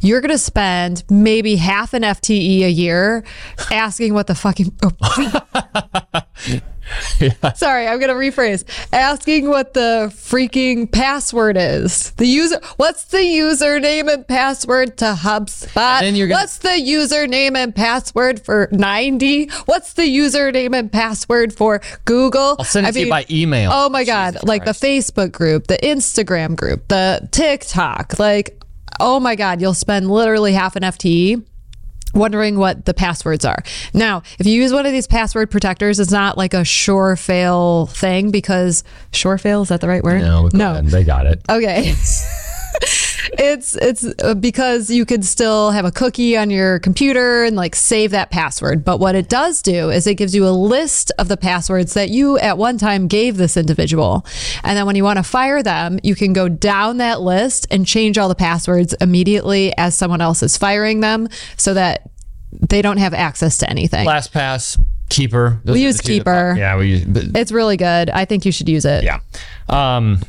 you're 0.02 0.20
going 0.20 0.30
to 0.30 0.36
spend 0.36 1.04
maybe 1.08 1.56
half 1.56 1.94
an 1.94 2.02
FTE 2.02 2.60
a 2.60 2.70
year 2.70 3.24
asking 3.70 4.12
what 4.12 4.26
the 4.26 4.34
fucking. 4.34 4.76
oh. 4.82 6.60
Sorry, 7.56 7.86
I'm 7.86 7.98
gonna 8.00 8.14
rephrase. 8.14 8.64
Asking 8.92 9.48
what 9.48 9.74
the 9.74 10.10
freaking 10.14 10.90
password 10.90 11.56
is. 11.58 12.10
The 12.12 12.26
user. 12.26 12.60
What's 12.76 13.04
the 13.04 13.18
username 13.18 14.12
and 14.12 14.26
password 14.26 14.96
to 14.98 15.14
HubSpot? 15.18 16.00
then 16.00 16.14
you're 16.14 16.28
gonna- 16.28 16.42
What's 16.42 16.58
the 16.58 16.68
username 16.68 17.56
and 17.56 17.74
password 17.74 18.44
for 18.44 18.68
90? 18.72 19.50
What's 19.66 19.92
the 19.94 20.02
username 20.02 20.76
and 20.78 20.90
password 20.92 21.52
for 21.52 21.80
Google? 22.04 22.56
I'll 22.58 22.64
send 22.64 22.86
it 22.86 22.92
to 22.94 23.00
you 23.00 23.10
by 23.10 23.26
email. 23.30 23.70
Oh 23.72 23.88
my 23.88 24.04
God. 24.04 24.38
like 24.44 24.64
the 24.64 24.70
Facebook 24.72 25.32
group, 25.32 25.66
the 25.66 25.78
Instagram 25.78 26.56
group, 26.56 26.88
the 26.88 27.28
TikTok. 27.30 28.18
Like, 28.18 28.62
oh 29.00 29.20
my 29.20 29.34
God, 29.34 29.60
you'll 29.60 29.74
spend 29.74 30.10
literally 30.10 30.52
half 30.52 30.76
an 30.76 30.82
FTE 30.82 31.44
wondering 32.14 32.58
what 32.58 32.84
the 32.84 32.94
passwords 32.94 33.44
are. 33.44 33.62
Now, 33.94 34.22
if 34.38 34.46
you 34.46 34.52
use 34.60 34.72
one 34.72 34.86
of 34.86 34.92
these 34.92 35.06
password 35.06 35.50
protectors, 35.50 36.00
it's 36.00 36.10
not 36.10 36.36
like 36.36 36.54
a 36.54 36.64
sure 36.64 37.16
fail 37.16 37.86
thing 37.86 38.30
because 38.30 38.84
sure 39.12 39.38
fail 39.38 39.62
is 39.62 39.68
that 39.68 39.80
the 39.80 39.88
right 39.88 40.02
word? 40.02 40.22
No, 40.22 40.48
go 40.48 40.58
ahead. 40.70 40.86
they 40.86 41.04
got 41.04 41.26
it. 41.26 41.42
Okay. 41.48 41.94
it's 43.34 43.76
it's 43.76 44.04
uh, 44.22 44.34
because 44.34 44.90
you 44.90 45.04
could 45.04 45.24
still 45.24 45.70
have 45.70 45.84
a 45.84 45.90
cookie 45.90 46.36
on 46.36 46.50
your 46.50 46.78
computer 46.78 47.44
and 47.44 47.56
like 47.56 47.74
save 47.74 48.10
that 48.12 48.30
password. 48.30 48.84
But 48.84 48.98
what 49.00 49.14
it 49.14 49.28
does 49.28 49.62
do 49.62 49.90
is 49.90 50.06
it 50.06 50.14
gives 50.14 50.34
you 50.34 50.46
a 50.46 50.50
list 50.50 51.12
of 51.18 51.28
the 51.28 51.36
passwords 51.36 51.94
that 51.94 52.10
you 52.10 52.38
at 52.38 52.58
one 52.58 52.78
time 52.78 53.08
gave 53.08 53.36
this 53.36 53.56
individual. 53.56 54.24
And 54.64 54.76
then 54.76 54.86
when 54.86 54.96
you 54.96 55.04
want 55.04 55.18
to 55.18 55.22
fire 55.22 55.62
them, 55.62 55.98
you 56.02 56.14
can 56.14 56.32
go 56.32 56.48
down 56.48 56.98
that 56.98 57.20
list 57.20 57.66
and 57.70 57.86
change 57.86 58.18
all 58.18 58.28
the 58.28 58.34
passwords 58.34 58.94
immediately 59.00 59.76
as 59.76 59.96
someone 59.96 60.20
else 60.20 60.42
is 60.42 60.56
firing 60.56 61.00
them 61.00 61.28
so 61.56 61.74
that 61.74 62.08
they 62.70 62.80
don't 62.82 62.96
have 62.98 63.12
access 63.14 63.58
to 63.58 63.68
anything. 63.70 64.06
LastPass, 64.06 64.82
Keeper. 65.10 65.60
Those 65.64 65.74
We 65.74 65.82
use 65.82 65.96
the 65.98 66.02
two 66.02 66.12
that- 66.14 66.18
Keeper. 66.20 66.54
yeah, 66.58 66.76
we 66.76 66.86
use. 66.88 67.04
But, 67.04 67.24
It's 67.36 67.52
really 67.52 67.76
good. 67.76 68.10
I 68.10 68.24
think 68.24 68.44
you 68.44 68.52
should 68.52 68.68
use 68.68 68.84
it. 68.84 69.04
yeah. 69.04 69.20
Um, 69.68 70.20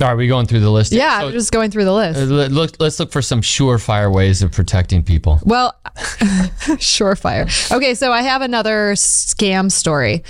are 0.00 0.16
we 0.16 0.28
going 0.28 0.46
through 0.46 0.60
the 0.60 0.70
list? 0.70 0.92
Yeah, 0.92 1.20
So, 1.20 1.26
I'm 1.28 1.32
just 1.32 1.52
going 1.52 1.70
through 1.70 1.84
the 1.86 1.92
list. 1.94 2.18
uh, 2.20 2.24
look, 2.24 2.72
let's 2.78 3.00
look 3.00 3.10
for 3.12 3.22
some 3.22 3.40
surefire 3.40 4.12
ways 4.12 4.42
of 4.42 4.52
protecting 4.52 5.02
people. 5.02 5.40
Well, 5.44 5.74
surefire. 6.76 7.46
Okay, 7.74 7.94
so 7.94 8.12
I 8.12 8.22
have 8.22 8.42
another 8.42 8.92
scam 8.92 9.70
story. 9.70 10.22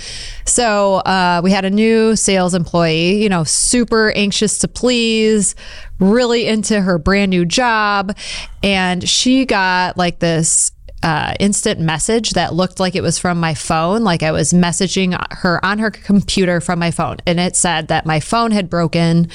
So 0.45 0.95
uh, 0.95 1.41
we 1.43 1.51
had 1.51 1.65
a 1.65 1.69
new 1.69 2.15
sales 2.15 2.53
employee, 2.53 3.21
you 3.21 3.29
know, 3.29 3.43
super 3.43 4.11
anxious 4.11 4.59
to 4.59 4.67
please, 4.67 5.55
really 5.99 6.47
into 6.47 6.79
her 6.79 6.97
brand 6.97 7.31
new 7.31 7.45
job. 7.45 8.15
And 8.63 9.07
she 9.07 9.45
got 9.45 9.97
like 9.97 10.19
this 10.19 10.71
uh, 11.03 11.33
instant 11.39 11.79
message 11.79 12.31
that 12.31 12.53
looked 12.53 12.79
like 12.79 12.95
it 12.95 13.03
was 13.03 13.19
from 13.19 13.39
my 13.39 13.53
phone, 13.53 14.03
like 14.03 14.23
I 14.23 14.31
was 14.31 14.51
messaging 14.51 15.15
her 15.31 15.63
on 15.63 15.79
her 15.79 15.91
computer 15.91 16.59
from 16.59 16.79
my 16.79 16.91
phone, 16.91 17.17
and 17.25 17.39
it 17.39 17.55
said 17.55 17.87
that 17.89 18.05
my 18.05 18.19
phone 18.19 18.51
had 18.51 18.69
broken, 18.69 19.29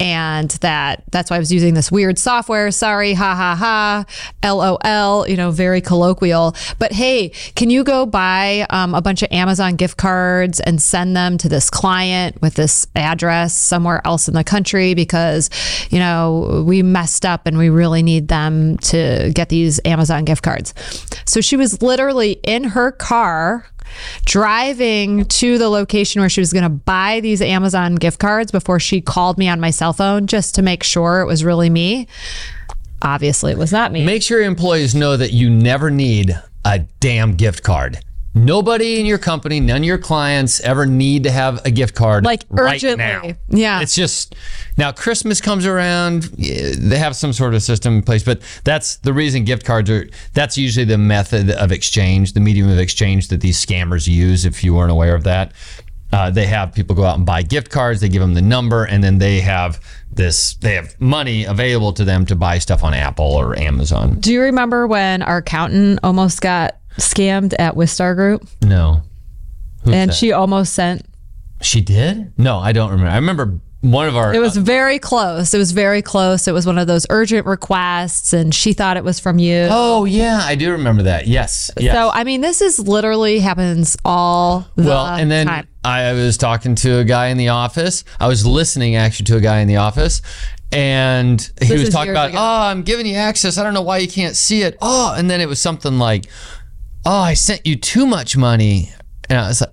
and 0.00 0.50
that 0.60 1.04
that's 1.10 1.30
why 1.30 1.36
I 1.36 1.38
was 1.38 1.52
using 1.52 1.74
this 1.74 1.90
weird 1.90 2.18
software. 2.18 2.70
Sorry, 2.70 3.14
ha 3.14 3.34
ha 3.34 3.54
ha, 3.54 4.04
lol. 4.42 5.28
You 5.28 5.36
know, 5.36 5.50
very 5.50 5.80
colloquial. 5.80 6.54
But 6.78 6.92
hey, 6.92 7.30
can 7.54 7.70
you 7.70 7.84
go 7.84 8.06
buy 8.06 8.66
um, 8.70 8.94
a 8.94 9.00
bunch 9.00 9.22
of 9.22 9.30
Amazon 9.30 9.76
gift 9.76 9.96
cards 9.96 10.60
and 10.60 10.82
send 10.82 11.16
them 11.16 11.38
to 11.38 11.48
this 11.48 11.70
client 11.70 12.40
with 12.42 12.54
this 12.54 12.86
address 12.96 13.54
somewhere 13.54 14.02
else 14.04 14.28
in 14.28 14.34
the 14.34 14.44
country 14.44 14.94
because 14.94 15.50
you 15.90 15.98
know 15.98 16.64
we 16.66 16.82
messed 16.82 17.24
up 17.24 17.46
and 17.46 17.56
we 17.56 17.68
really 17.68 18.02
need 18.02 18.28
them 18.28 18.76
to 18.78 19.30
get 19.34 19.48
these 19.48 19.80
Amazon 19.84 20.24
gift 20.24 20.42
cards. 20.42 20.74
So 21.26 21.40
she 21.40 21.56
was 21.56 21.82
literally 21.82 22.32
in 22.42 22.64
her 22.64 22.90
car 22.90 23.66
driving 24.24 25.24
to 25.26 25.58
the 25.58 25.68
location 25.68 26.20
where 26.20 26.28
she 26.28 26.40
was 26.40 26.52
going 26.52 26.62
to 26.64 26.68
buy 26.68 27.20
these 27.20 27.40
Amazon 27.40 27.94
gift 27.94 28.18
cards 28.18 28.50
before 28.50 28.80
she 28.80 29.00
called 29.00 29.38
me 29.38 29.48
on 29.48 29.60
my 29.60 29.70
cell 29.70 29.92
phone 29.92 30.26
just 30.26 30.54
to 30.54 30.62
make 30.62 30.82
sure 30.82 31.20
it 31.20 31.26
was 31.26 31.44
really 31.44 31.70
me. 31.70 32.06
Obviously, 33.02 33.52
it 33.52 33.58
was 33.58 33.72
not 33.72 33.92
me. 33.92 34.04
Make 34.04 34.22
sure 34.22 34.38
your 34.38 34.48
employees 34.48 34.94
know 34.94 35.16
that 35.16 35.32
you 35.32 35.50
never 35.50 35.90
need 35.90 36.40
a 36.64 36.80
damn 37.00 37.34
gift 37.34 37.62
card. 37.62 37.98
Nobody 38.34 38.98
in 38.98 39.06
your 39.06 39.18
company, 39.18 39.60
none 39.60 39.78
of 39.78 39.84
your 39.84 39.96
clients 39.98 40.58
ever 40.60 40.86
need 40.86 41.22
to 41.22 41.30
have 41.30 41.64
a 41.64 41.70
gift 41.70 41.94
card 41.94 42.24
Like 42.24 42.42
right 42.50 42.74
urgently. 42.82 42.96
now. 43.04 43.36
Yeah. 43.48 43.80
It's 43.80 43.94
just 43.94 44.34
now 44.76 44.90
Christmas 44.90 45.40
comes 45.40 45.66
around, 45.66 46.24
they 46.24 46.98
have 46.98 47.14
some 47.14 47.32
sort 47.32 47.54
of 47.54 47.62
system 47.62 47.98
in 47.98 48.02
place, 48.02 48.24
but 48.24 48.40
that's 48.64 48.96
the 48.96 49.12
reason 49.12 49.44
gift 49.44 49.64
cards 49.64 49.88
are 49.88 50.08
that's 50.32 50.58
usually 50.58 50.84
the 50.84 50.98
method 50.98 51.50
of 51.52 51.70
exchange, 51.70 52.32
the 52.32 52.40
medium 52.40 52.68
of 52.68 52.78
exchange 52.78 53.28
that 53.28 53.40
these 53.40 53.64
scammers 53.64 54.08
use 54.08 54.44
if 54.44 54.64
you 54.64 54.74
weren't 54.74 54.90
aware 54.90 55.14
of 55.14 55.22
that. 55.24 55.52
Uh, 56.12 56.30
they 56.30 56.46
have 56.46 56.72
people 56.72 56.94
go 56.94 57.04
out 57.04 57.16
and 57.16 57.26
buy 57.26 57.42
gift 57.42 57.70
cards, 57.70 58.00
they 58.00 58.08
give 58.08 58.20
them 58.20 58.34
the 58.34 58.42
number 58.42 58.84
and 58.84 59.02
then 59.02 59.18
they 59.18 59.40
have 59.40 59.80
this 60.12 60.54
they 60.56 60.74
have 60.74 61.00
money 61.00 61.44
available 61.44 61.92
to 61.92 62.04
them 62.04 62.24
to 62.26 62.36
buy 62.36 62.58
stuff 62.58 62.84
on 62.84 62.94
Apple 62.94 63.32
or 63.32 63.58
Amazon. 63.58 64.18
Do 64.20 64.32
you 64.32 64.40
remember 64.42 64.86
when 64.86 65.22
our 65.22 65.38
accountant 65.38 65.98
almost 66.04 66.40
got 66.40 66.76
scammed 66.98 67.54
at 67.58 67.74
Wistar 67.74 68.14
Group 68.14 68.46
No. 68.62 69.02
Who's 69.84 69.94
and 69.94 70.10
that? 70.10 70.14
she 70.14 70.32
almost 70.32 70.72
sent 70.74 71.04
She 71.60 71.80
did? 71.80 72.32
No, 72.38 72.58
I 72.58 72.72
don't 72.72 72.90
remember. 72.90 73.10
I 73.10 73.16
remember 73.16 73.60
one 73.84 74.08
of 74.08 74.16
our. 74.16 74.34
It 74.34 74.38
was 74.40 74.56
uh, 74.56 74.62
very 74.62 74.98
close. 74.98 75.52
It 75.52 75.58
was 75.58 75.72
very 75.72 76.00
close. 76.00 76.48
It 76.48 76.52
was 76.52 76.66
one 76.66 76.78
of 76.78 76.86
those 76.86 77.06
urgent 77.10 77.46
requests, 77.46 78.32
and 78.32 78.54
she 78.54 78.72
thought 78.72 78.96
it 78.96 79.04
was 79.04 79.20
from 79.20 79.38
you. 79.38 79.68
oh 79.70 80.06
yeah, 80.06 80.40
I 80.42 80.54
do 80.54 80.72
remember 80.72 81.02
that. 81.02 81.26
Yes. 81.26 81.70
yes. 81.78 81.94
So 81.94 82.10
I 82.10 82.24
mean, 82.24 82.40
this 82.40 82.62
is 82.62 82.78
literally 82.78 83.40
happens 83.40 83.96
all 84.04 84.66
the 84.74 84.82
time. 84.82 84.88
well, 84.88 85.06
and 85.06 85.30
then 85.30 85.46
time. 85.46 85.68
I 85.84 86.12
was 86.14 86.38
talking 86.38 86.74
to 86.76 86.98
a 87.00 87.04
guy 87.04 87.26
in 87.26 87.36
the 87.36 87.48
office. 87.48 88.04
I 88.18 88.26
was 88.26 88.46
listening 88.46 88.96
actually 88.96 89.26
to 89.26 89.36
a 89.36 89.40
guy 89.40 89.60
in 89.60 89.68
the 89.68 89.76
office. 89.76 90.22
And 90.72 91.40
he 91.60 91.68
This 91.68 91.80
was 91.82 91.90
talking 91.90 92.10
about, 92.10 92.30
ago. 92.30 92.38
oh, 92.40 92.62
I'm 92.62 92.82
giving 92.82 93.06
you 93.06 93.14
access. 93.14 93.58
I 93.58 93.62
don't 93.62 93.74
know 93.74 93.82
why 93.82 93.98
you 93.98 94.08
can't 94.08 94.34
see 94.34 94.62
it. 94.62 94.76
Oh, 94.80 95.14
and 95.16 95.30
then 95.30 95.40
it 95.40 95.46
was 95.46 95.60
something 95.60 96.00
like, 96.00 96.26
oh, 97.06 97.20
I 97.20 97.34
sent 97.34 97.66
you 97.66 97.76
too 97.76 98.06
much 98.06 98.36
money. 98.36 98.90
And 99.28 99.38
I 99.38 99.48
was 99.48 99.60
like, 99.60 99.70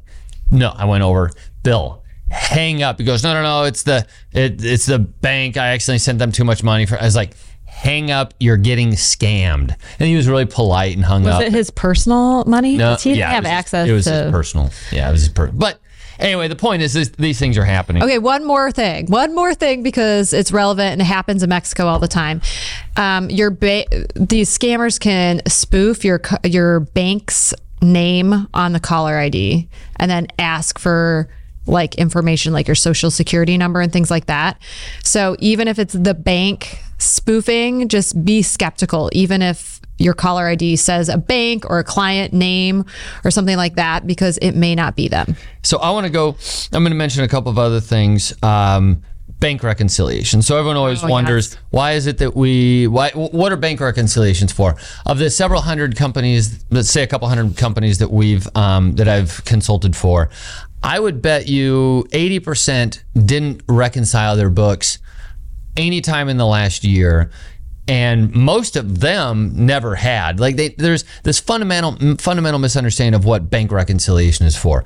no, 0.50 0.70
I 0.70 0.86
went 0.86 1.04
over, 1.04 1.32
Bill, 1.64 2.04
hang 2.30 2.84
up. 2.84 3.00
He 3.00 3.06
goes, 3.06 3.24
no, 3.24 3.34
no, 3.34 3.42
no, 3.44 3.64
it's 3.64 3.84
the 3.84 4.06
it, 4.32 4.64
it's 4.64 4.86
the 4.86 5.00
bank. 5.00 5.58
I 5.58 5.70
accidentally 5.74 6.00
sent 6.00 6.20
them 6.20 6.32
too 6.32 6.44
much 6.44 6.64
money 6.64 6.86
for. 6.86 7.00
I 7.00 7.04
was 7.06 7.16
like, 7.16 7.34
hang 7.66 8.12
up, 8.12 8.34
you're 8.40 8.58
getting 8.58 8.92
scammed. 8.92 9.76
And 10.00 10.08
he 10.10 10.16
was 10.16 10.28
really 10.28 10.46
polite 10.46 10.96
and 10.96 11.06
hung 11.06 11.24
Was 11.24 11.34
up. 11.36 11.40
Was 11.40 11.48
it 11.54 11.58
his 11.58 11.70
personal 11.72 12.44
money? 12.46 12.78
No, 12.78 12.96
he 12.96 13.10
didn't 13.12 13.18
yeah, 13.20 13.30
it 13.30 13.34
have 13.34 13.44
was 13.44 13.50
his- 13.50 13.58
access 13.58 13.88
it 13.90 13.94
was 13.94 14.06
to. 14.06 14.12
his 14.24 14.32
personal. 14.32 14.70
Yeah, 14.92 15.10
it 15.10 15.12
was 15.14 15.22
his 15.22 15.30
per- 15.30 15.52
But 15.52 15.80
anyway, 16.22 16.48
the 16.48 16.56
point 16.56 16.82
is, 16.82 16.94
this, 16.94 17.10
these 17.10 17.40
things 17.40 17.58
are 17.58 17.66
happening. 17.66 18.04
Okay, 18.04 18.20
one 18.20 18.46
more 18.46 18.72
thing. 18.72 19.08
One 19.08 19.36
more 19.36 19.54
thing 19.54 19.84
because 19.84 20.34
it's 20.34 20.52
relevant 20.52 20.94
and 20.94 21.02
it 21.02 21.06
happens 21.06 21.44
in 21.44 21.50
Mexico 21.50 21.88
all 21.88 22.00
the 22.00 22.08
time. 22.08 22.42
Um, 22.96 23.30
your 23.30 23.50
ba- 23.50 23.86
these 24.16 24.56
scammers 24.56 25.00
can 25.00 25.42
spoof 25.48 26.06
your 26.06 26.22
your 26.44 26.82
bank's 26.82 27.54
name 27.82 28.48
on 28.54 28.74
the 28.74 28.80
caller 28.80 29.18
ID 29.18 29.68
and 29.96 30.10
then 30.10 30.28
ask 30.38 30.78
for 30.78 31.28
like 31.68 31.96
information 31.96 32.54
like 32.54 32.68
your 32.68 32.76
social 32.76 33.12
security 33.12 33.58
number 33.58 33.82
and 33.82 33.92
things 33.92 34.12
like 34.12 34.28
that. 34.28 34.60
So 35.04 35.36
even 35.40 35.68
if 35.68 35.80
it's 35.80 35.94
the 35.94 36.14
bank 36.14 36.80
spoofing, 36.98 37.88
just 37.88 38.24
be 38.24 38.42
skeptical 38.42 39.10
even 39.14 39.42
if 39.42 39.81
your 40.02 40.14
caller 40.14 40.48
ID 40.48 40.76
says 40.76 41.10
a 41.10 41.18
bank 41.18 41.70
or 41.70 41.80
a 41.80 41.84
client 41.84 42.34
name 42.34 42.86
or 43.24 43.32
something 43.32 43.58
like 43.58 43.76
that 43.76 44.06
because 44.08 44.38
it 44.40 44.54
may 44.54 44.76
not 44.76 44.96
be 44.96 45.08
them. 45.08 45.36
So 45.64 45.78
I 45.78 45.92
want 45.92 46.06
to 46.06 46.12
go. 46.12 46.36
I'm 46.74 46.84
going 46.84 46.92
to 46.92 46.96
mention 46.96 47.24
a 47.24 47.28
couple 47.28 47.52
of 47.52 47.58
other 47.60 47.80
things. 47.80 48.34
Um, 48.44 49.04
bank 49.40 49.64
reconciliation. 49.64 50.44
So 50.44 50.56
everyone 50.56 50.78
always 50.78 51.04
Oh, 51.04 51.08
wonders 51.08 51.54
yes. 51.54 51.62
why 51.72 51.92
is 51.94 52.06
it 52.06 52.20
that 52.20 52.36
we 52.36 52.86
why 52.86 53.10
what 53.10 53.52
are 53.52 53.58
bank 53.58 53.80
reconciliations 53.80 54.52
for? 54.52 54.76
Of 55.08 55.18
the 55.18 55.32
several 55.32 55.62
hundred 55.62 55.96
companies, 55.96 56.64
let's 56.70 56.92
say 56.92 57.02
a 57.02 57.08
couple 57.08 57.28
hundred 57.28 57.58
companies 57.58 57.98
that 57.98 58.12
we've 58.12 58.48
um, 58.56 58.94
that 58.98 59.08
I've 59.08 59.44
consulted 59.46 59.96
for, 59.96 60.30
I 60.84 61.00
would 61.00 61.24
bet 61.24 61.48
you 61.48 62.06
80% 62.12 63.02
didn't 63.26 63.64
reconcile 63.68 64.36
their 64.36 64.52
books 64.52 65.00
anytime 65.76 66.30
in 66.30 66.38
the 66.38 66.46
last 66.46 66.84
year 66.84 67.32
and 67.88 68.34
most 68.34 68.76
of 68.76 69.00
them 69.00 69.52
never 69.54 69.96
had. 69.96 70.40
Like 70.40 70.56
they, 70.56 70.70
there's 70.70 71.04
this 71.24 71.40
fundamental 71.40 72.16
fundamental 72.18 72.60
misunderstanding 72.60 73.16
of 73.16 73.26
what 73.26 73.50
bank 73.50 73.72
reconciliation 73.72 74.46
is 74.46 74.56
for. 74.56 74.84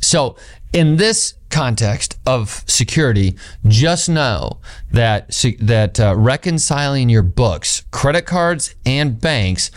So 0.00 0.36
in 0.72 0.96
this 0.96 1.34
context 1.50 2.18
of 2.26 2.64
security 2.66 3.36
just 3.66 4.08
know 4.08 4.58
that 4.90 5.28
that 5.60 6.00
uh, 6.00 6.14
reconciling 6.16 7.10
your 7.10 7.22
books 7.22 7.84
credit 7.90 8.22
cards 8.22 8.74
and 8.86 9.20
banks 9.20 9.70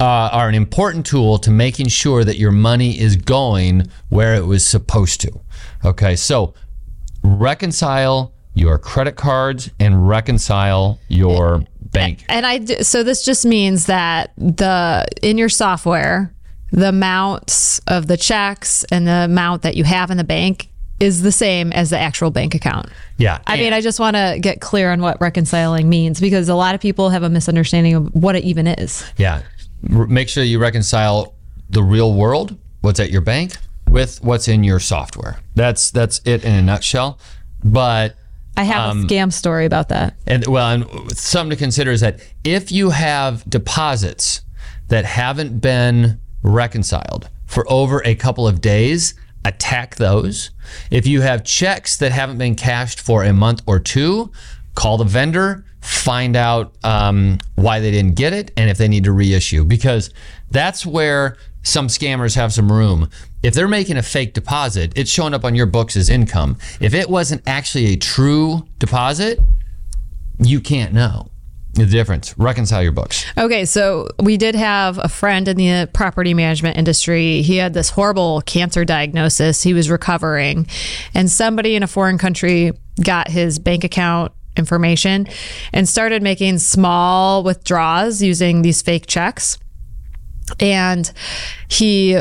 uh, 0.00 0.04
are 0.04 0.48
an 0.48 0.54
important 0.54 1.04
tool 1.04 1.38
to 1.38 1.50
making 1.50 1.88
sure 1.88 2.22
that 2.22 2.38
your 2.38 2.52
money 2.52 3.00
is 3.00 3.16
going 3.16 3.88
where 4.10 4.36
it 4.36 4.46
was 4.46 4.64
supposed 4.64 5.20
to. 5.20 5.40
Okay 5.84 6.14
so 6.14 6.54
reconcile 7.24 8.32
your 8.54 8.78
credit 8.78 9.16
cards 9.16 9.70
and 9.80 10.08
reconcile 10.08 11.00
your 11.08 11.64
bank. 11.92 12.24
And 12.28 12.46
I 12.46 12.64
so 12.82 13.02
this 13.02 13.24
just 13.24 13.44
means 13.44 13.86
that 13.86 14.32
the 14.36 15.06
in 15.22 15.38
your 15.38 15.48
software, 15.48 16.34
the 16.70 16.88
amounts 16.88 17.80
of 17.86 18.06
the 18.06 18.16
checks 18.16 18.84
and 18.84 19.06
the 19.06 19.24
amount 19.24 19.62
that 19.62 19.76
you 19.76 19.84
have 19.84 20.10
in 20.10 20.16
the 20.16 20.24
bank 20.24 20.68
is 21.00 21.22
the 21.22 21.32
same 21.32 21.72
as 21.72 21.90
the 21.90 21.98
actual 21.98 22.30
bank 22.30 22.54
account. 22.54 22.88
Yeah. 23.18 23.38
I 23.46 23.56
mean, 23.56 23.72
I 23.72 23.80
just 23.80 24.00
want 24.00 24.16
to 24.16 24.38
get 24.40 24.60
clear 24.60 24.90
on 24.90 25.00
what 25.00 25.20
reconciling 25.20 25.88
means 25.88 26.20
because 26.20 26.48
a 26.48 26.56
lot 26.56 26.74
of 26.74 26.80
people 26.80 27.10
have 27.10 27.22
a 27.22 27.30
misunderstanding 27.30 27.94
of 27.94 28.14
what 28.14 28.34
it 28.34 28.44
even 28.44 28.66
is. 28.66 29.04
yeah. 29.16 29.42
Make 29.80 30.28
sure 30.28 30.42
you 30.42 30.58
reconcile 30.58 31.36
the 31.70 31.84
real 31.84 32.12
world, 32.14 32.56
what's 32.80 32.98
at 32.98 33.10
your 33.12 33.20
bank, 33.20 33.52
with 33.88 34.20
what's 34.24 34.48
in 34.48 34.64
your 34.64 34.80
software. 34.80 35.38
That's 35.54 35.92
that's 35.92 36.20
it 36.24 36.44
in 36.44 36.52
a 36.52 36.62
nutshell. 36.62 37.20
But 37.62 38.16
I 38.56 38.64
have 38.64 38.90
Um, 38.90 39.04
a 39.04 39.06
scam 39.06 39.32
story 39.32 39.66
about 39.66 39.88
that. 39.90 40.14
and 40.26 40.46
well, 40.46 40.68
and 40.70 41.16
something 41.16 41.50
to 41.50 41.56
consider 41.56 41.90
is 41.92 42.00
that 42.00 42.18
if 42.44 42.72
you 42.72 42.90
have 42.90 43.48
deposits 43.48 44.42
that 44.88 45.04
haven't 45.04 45.60
been 45.60 46.18
reconciled 46.42 47.28
for 47.46 47.70
over 47.70 48.02
a 48.04 48.14
couple 48.14 48.46
of 48.48 48.60
days, 48.60 49.14
attack 49.44 49.96
those. 49.96 50.50
If 50.90 51.06
you 51.06 51.20
have 51.20 51.44
checks 51.44 51.96
that 51.98 52.10
haven't 52.12 52.38
been 52.38 52.54
cashed 52.56 53.00
for 53.00 53.22
a 53.24 53.32
month 53.32 53.62
or 53.66 53.78
two, 53.78 54.32
call 54.74 54.98
the 54.98 55.04
vendor, 55.04 55.64
find 55.80 56.34
out 56.36 56.74
um, 56.84 57.38
why 57.54 57.78
they 57.80 57.90
didn't 57.90 58.14
get 58.16 58.32
it, 58.32 58.50
and 58.56 58.68
if 58.68 58.76
they 58.78 58.88
need 58.88 59.04
to 59.04 59.12
reissue, 59.12 59.64
because 59.64 60.10
that's 60.50 60.84
where 60.84 61.36
some 61.62 61.86
scammers 61.88 62.34
have 62.34 62.52
some 62.52 62.70
room. 62.72 63.08
If 63.42 63.54
they're 63.54 63.68
making 63.68 63.96
a 63.96 64.02
fake 64.02 64.34
deposit, 64.34 64.92
it's 64.96 65.10
showing 65.10 65.32
up 65.32 65.44
on 65.44 65.54
your 65.54 65.66
books 65.66 65.96
as 65.96 66.08
income. 66.08 66.58
If 66.80 66.92
it 66.92 67.08
wasn't 67.08 67.42
actually 67.46 67.92
a 67.92 67.96
true 67.96 68.66
deposit, 68.78 69.38
you 70.40 70.60
can't 70.60 70.92
know 70.92 71.28
the 71.74 71.86
difference. 71.86 72.36
Reconcile 72.36 72.82
your 72.82 72.92
books. 72.92 73.24
Okay, 73.36 73.64
so 73.64 74.08
we 74.20 74.36
did 74.36 74.56
have 74.56 74.98
a 74.98 75.08
friend 75.08 75.46
in 75.46 75.56
the 75.56 75.88
property 75.92 76.34
management 76.34 76.76
industry. 76.76 77.42
He 77.42 77.56
had 77.56 77.74
this 77.74 77.90
horrible 77.90 78.40
cancer 78.42 78.84
diagnosis. 78.84 79.62
He 79.62 79.74
was 79.74 79.88
recovering, 79.88 80.66
and 81.14 81.30
somebody 81.30 81.76
in 81.76 81.84
a 81.84 81.86
foreign 81.86 82.18
country 82.18 82.72
got 83.02 83.28
his 83.28 83.60
bank 83.60 83.84
account 83.84 84.32
information 84.56 85.28
and 85.72 85.88
started 85.88 86.20
making 86.22 86.58
small 86.58 87.44
withdrawals 87.44 88.20
using 88.20 88.62
these 88.62 88.82
fake 88.82 89.06
checks. 89.06 89.58
And 90.58 91.12
he 91.68 92.20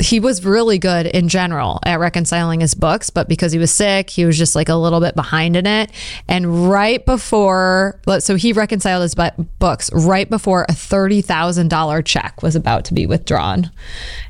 he 0.00 0.20
was 0.20 0.44
really 0.44 0.78
good 0.78 1.06
in 1.06 1.28
general 1.28 1.80
at 1.84 1.98
reconciling 1.98 2.60
his 2.60 2.74
books, 2.74 3.08
but 3.08 3.28
because 3.28 3.52
he 3.52 3.58
was 3.58 3.72
sick, 3.72 4.10
he 4.10 4.24
was 4.26 4.36
just 4.36 4.54
like 4.54 4.68
a 4.68 4.74
little 4.74 5.00
bit 5.00 5.14
behind 5.14 5.56
in 5.56 5.66
it. 5.66 5.90
And 6.28 6.68
right 6.68 7.04
before, 7.04 7.98
so 8.18 8.36
he 8.36 8.52
reconciled 8.52 9.02
his 9.02 9.14
books 9.58 9.90
right 9.92 10.28
before 10.28 10.64
a 10.64 10.72
$30,000 10.72 12.04
check 12.04 12.42
was 12.42 12.54
about 12.54 12.84
to 12.86 12.94
be 12.94 13.06
withdrawn. 13.06 13.70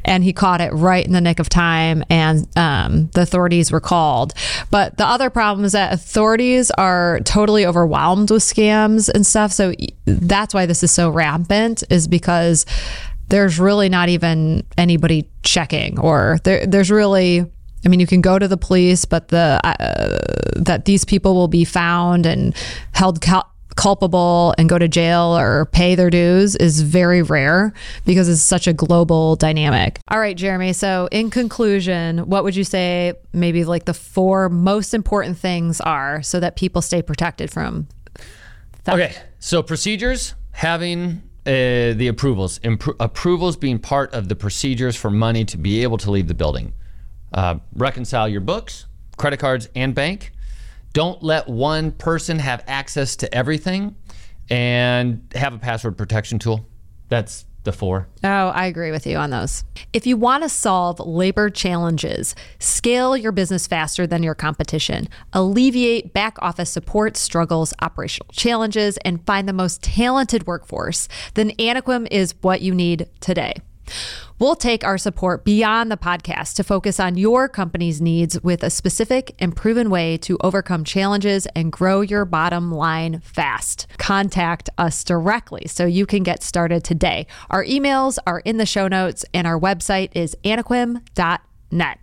And 0.04 0.22
he 0.22 0.32
caught 0.32 0.60
it 0.60 0.72
right 0.72 1.04
in 1.04 1.12
the 1.12 1.20
nick 1.20 1.40
of 1.40 1.48
time, 1.48 2.04
and 2.08 2.46
um, 2.56 3.08
the 3.14 3.22
authorities 3.22 3.72
were 3.72 3.80
called. 3.80 4.34
But 4.70 4.98
the 4.98 5.06
other 5.06 5.30
problem 5.30 5.64
is 5.64 5.72
that 5.72 5.92
authorities 5.92 6.70
are 6.72 7.20
totally 7.24 7.66
overwhelmed 7.66 8.30
with 8.30 8.42
scams 8.42 9.08
and 9.08 9.26
stuff. 9.26 9.50
So 9.50 9.72
that's 10.04 10.54
why 10.54 10.66
this 10.66 10.84
is 10.84 10.92
so 10.92 11.10
rampant, 11.10 11.82
is 11.90 12.06
because 12.06 12.66
there's 13.28 13.58
really 13.58 13.88
not 13.88 14.08
even 14.08 14.64
anybody 14.78 15.28
checking 15.42 15.98
or 15.98 16.38
there, 16.44 16.66
there's 16.66 16.90
really 16.90 17.44
I 17.84 17.88
mean, 17.88 18.00
you 18.00 18.06
can 18.06 18.20
go 18.20 18.36
to 18.36 18.48
the 18.48 18.56
police, 18.56 19.04
but 19.04 19.28
the 19.28 19.60
uh, 19.62 20.18
that 20.56 20.86
these 20.86 21.04
people 21.04 21.34
will 21.34 21.46
be 21.46 21.64
found 21.64 22.26
and 22.26 22.52
held 22.92 23.20
cul- 23.20 23.48
culpable 23.76 24.54
and 24.58 24.68
go 24.68 24.78
to 24.78 24.88
jail 24.88 25.38
or 25.38 25.66
pay 25.66 25.94
their 25.94 26.10
dues 26.10 26.56
is 26.56 26.80
very 26.80 27.22
rare 27.22 27.72
because 28.04 28.28
it's 28.28 28.42
such 28.42 28.66
a 28.66 28.72
global 28.72 29.36
dynamic. 29.36 30.00
All 30.08 30.18
right, 30.18 30.36
Jeremy. 30.36 30.72
So, 30.72 31.08
in 31.12 31.30
conclusion, 31.30 32.18
what 32.28 32.42
would 32.42 32.56
you 32.56 32.64
say 32.64 33.12
maybe 33.32 33.64
like 33.64 33.84
the 33.84 33.94
four 33.94 34.48
most 34.48 34.92
important 34.92 35.38
things 35.38 35.80
are 35.80 36.22
so 36.22 36.40
that 36.40 36.56
people 36.56 36.82
stay 36.82 37.02
protected 37.02 37.52
from? 37.52 37.86
Okay, 38.88 39.14
so 39.38 39.62
procedures 39.62 40.34
having 40.52 41.22
uh, 41.46 41.94
the 41.94 42.08
approvals, 42.08 42.58
Impro- 42.60 42.96
approvals 42.98 43.56
being 43.56 43.78
part 43.78 44.12
of 44.12 44.28
the 44.28 44.34
procedures 44.34 44.96
for 44.96 45.10
money 45.10 45.44
to 45.44 45.56
be 45.56 45.82
able 45.82 45.96
to 45.98 46.10
leave 46.10 46.26
the 46.26 46.34
building. 46.34 46.72
Uh, 47.32 47.56
reconcile 47.74 48.28
your 48.28 48.40
books, 48.40 48.86
credit 49.16 49.38
cards, 49.38 49.68
and 49.74 49.94
bank. 49.94 50.32
Don't 50.92 51.22
let 51.22 51.48
one 51.48 51.92
person 51.92 52.38
have 52.38 52.64
access 52.66 53.16
to 53.16 53.32
everything, 53.34 53.94
and 54.50 55.28
have 55.34 55.54
a 55.54 55.58
password 55.58 55.96
protection 55.96 56.38
tool. 56.38 56.66
That's 57.08 57.44
the 57.66 57.72
four. 57.72 58.08
Oh, 58.24 58.48
I 58.48 58.64
agree 58.64 58.90
with 58.90 59.06
you 59.06 59.18
on 59.18 59.28
those. 59.28 59.64
If 59.92 60.06
you 60.06 60.16
want 60.16 60.42
to 60.42 60.48
solve 60.48 60.98
labor 61.00 61.50
challenges, 61.50 62.34
scale 62.58 63.14
your 63.16 63.32
business 63.32 63.66
faster 63.66 64.06
than 64.06 64.22
your 64.22 64.34
competition, 64.34 65.08
alleviate 65.34 66.14
back 66.14 66.38
office 66.40 66.70
support 66.70 67.18
struggles, 67.18 67.74
operational 67.82 68.32
challenges, 68.32 68.96
and 69.04 69.24
find 69.26 69.46
the 69.46 69.52
most 69.52 69.82
talented 69.82 70.46
workforce, 70.46 71.08
then 71.34 71.50
Anaquim 71.58 72.08
is 72.10 72.34
what 72.40 72.62
you 72.62 72.74
need 72.74 73.10
today. 73.20 73.54
We'll 74.38 74.56
take 74.56 74.84
our 74.84 74.98
support 74.98 75.44
beyond 75.44 75.90
the 75.90 75.96
podcast 75.96 76.54
to 76.56 76.64
focus 76.64 77.00
on 77.00 77.16
your 77.16 77.48
company's 77.48 78.00
needs 78.00 78.40
with 78.42 78.62
a 78.62 78.70
specific 78.70 79.34
and 79.38 79.56
proven 79.56 79.88
way 79.88 80.18
to 80.18 80.36
overcome 80.42 80.84
challenges 80.84 81.46
and 81.56 81.72
grow 81.72 82.02
your 82.02 82.24
bottom 82.24 82.70
line 82.70 83.20
fast. 83.20 83.86
Contact 83.98 84.68
us 84.76 85.02
directly 85.04 85.66
so 85.66 85.86
you 85.86 86.04
can 86.04 86.22
get 86.22 86.42
started 86.42 86.84
today. 86.84 87.26
Our 87.50 87.64
emails 87.64 88.18
are 88.26 88.40
in 88.40 88.58
the 88.58 88.66
show 88.66 88.88
notes, 88.88 89.24
and 89.32 89.46
our 89.46 89.58
website 89.58 90.10
is 90.14 90.36
anaquim.net. 90.44 91.98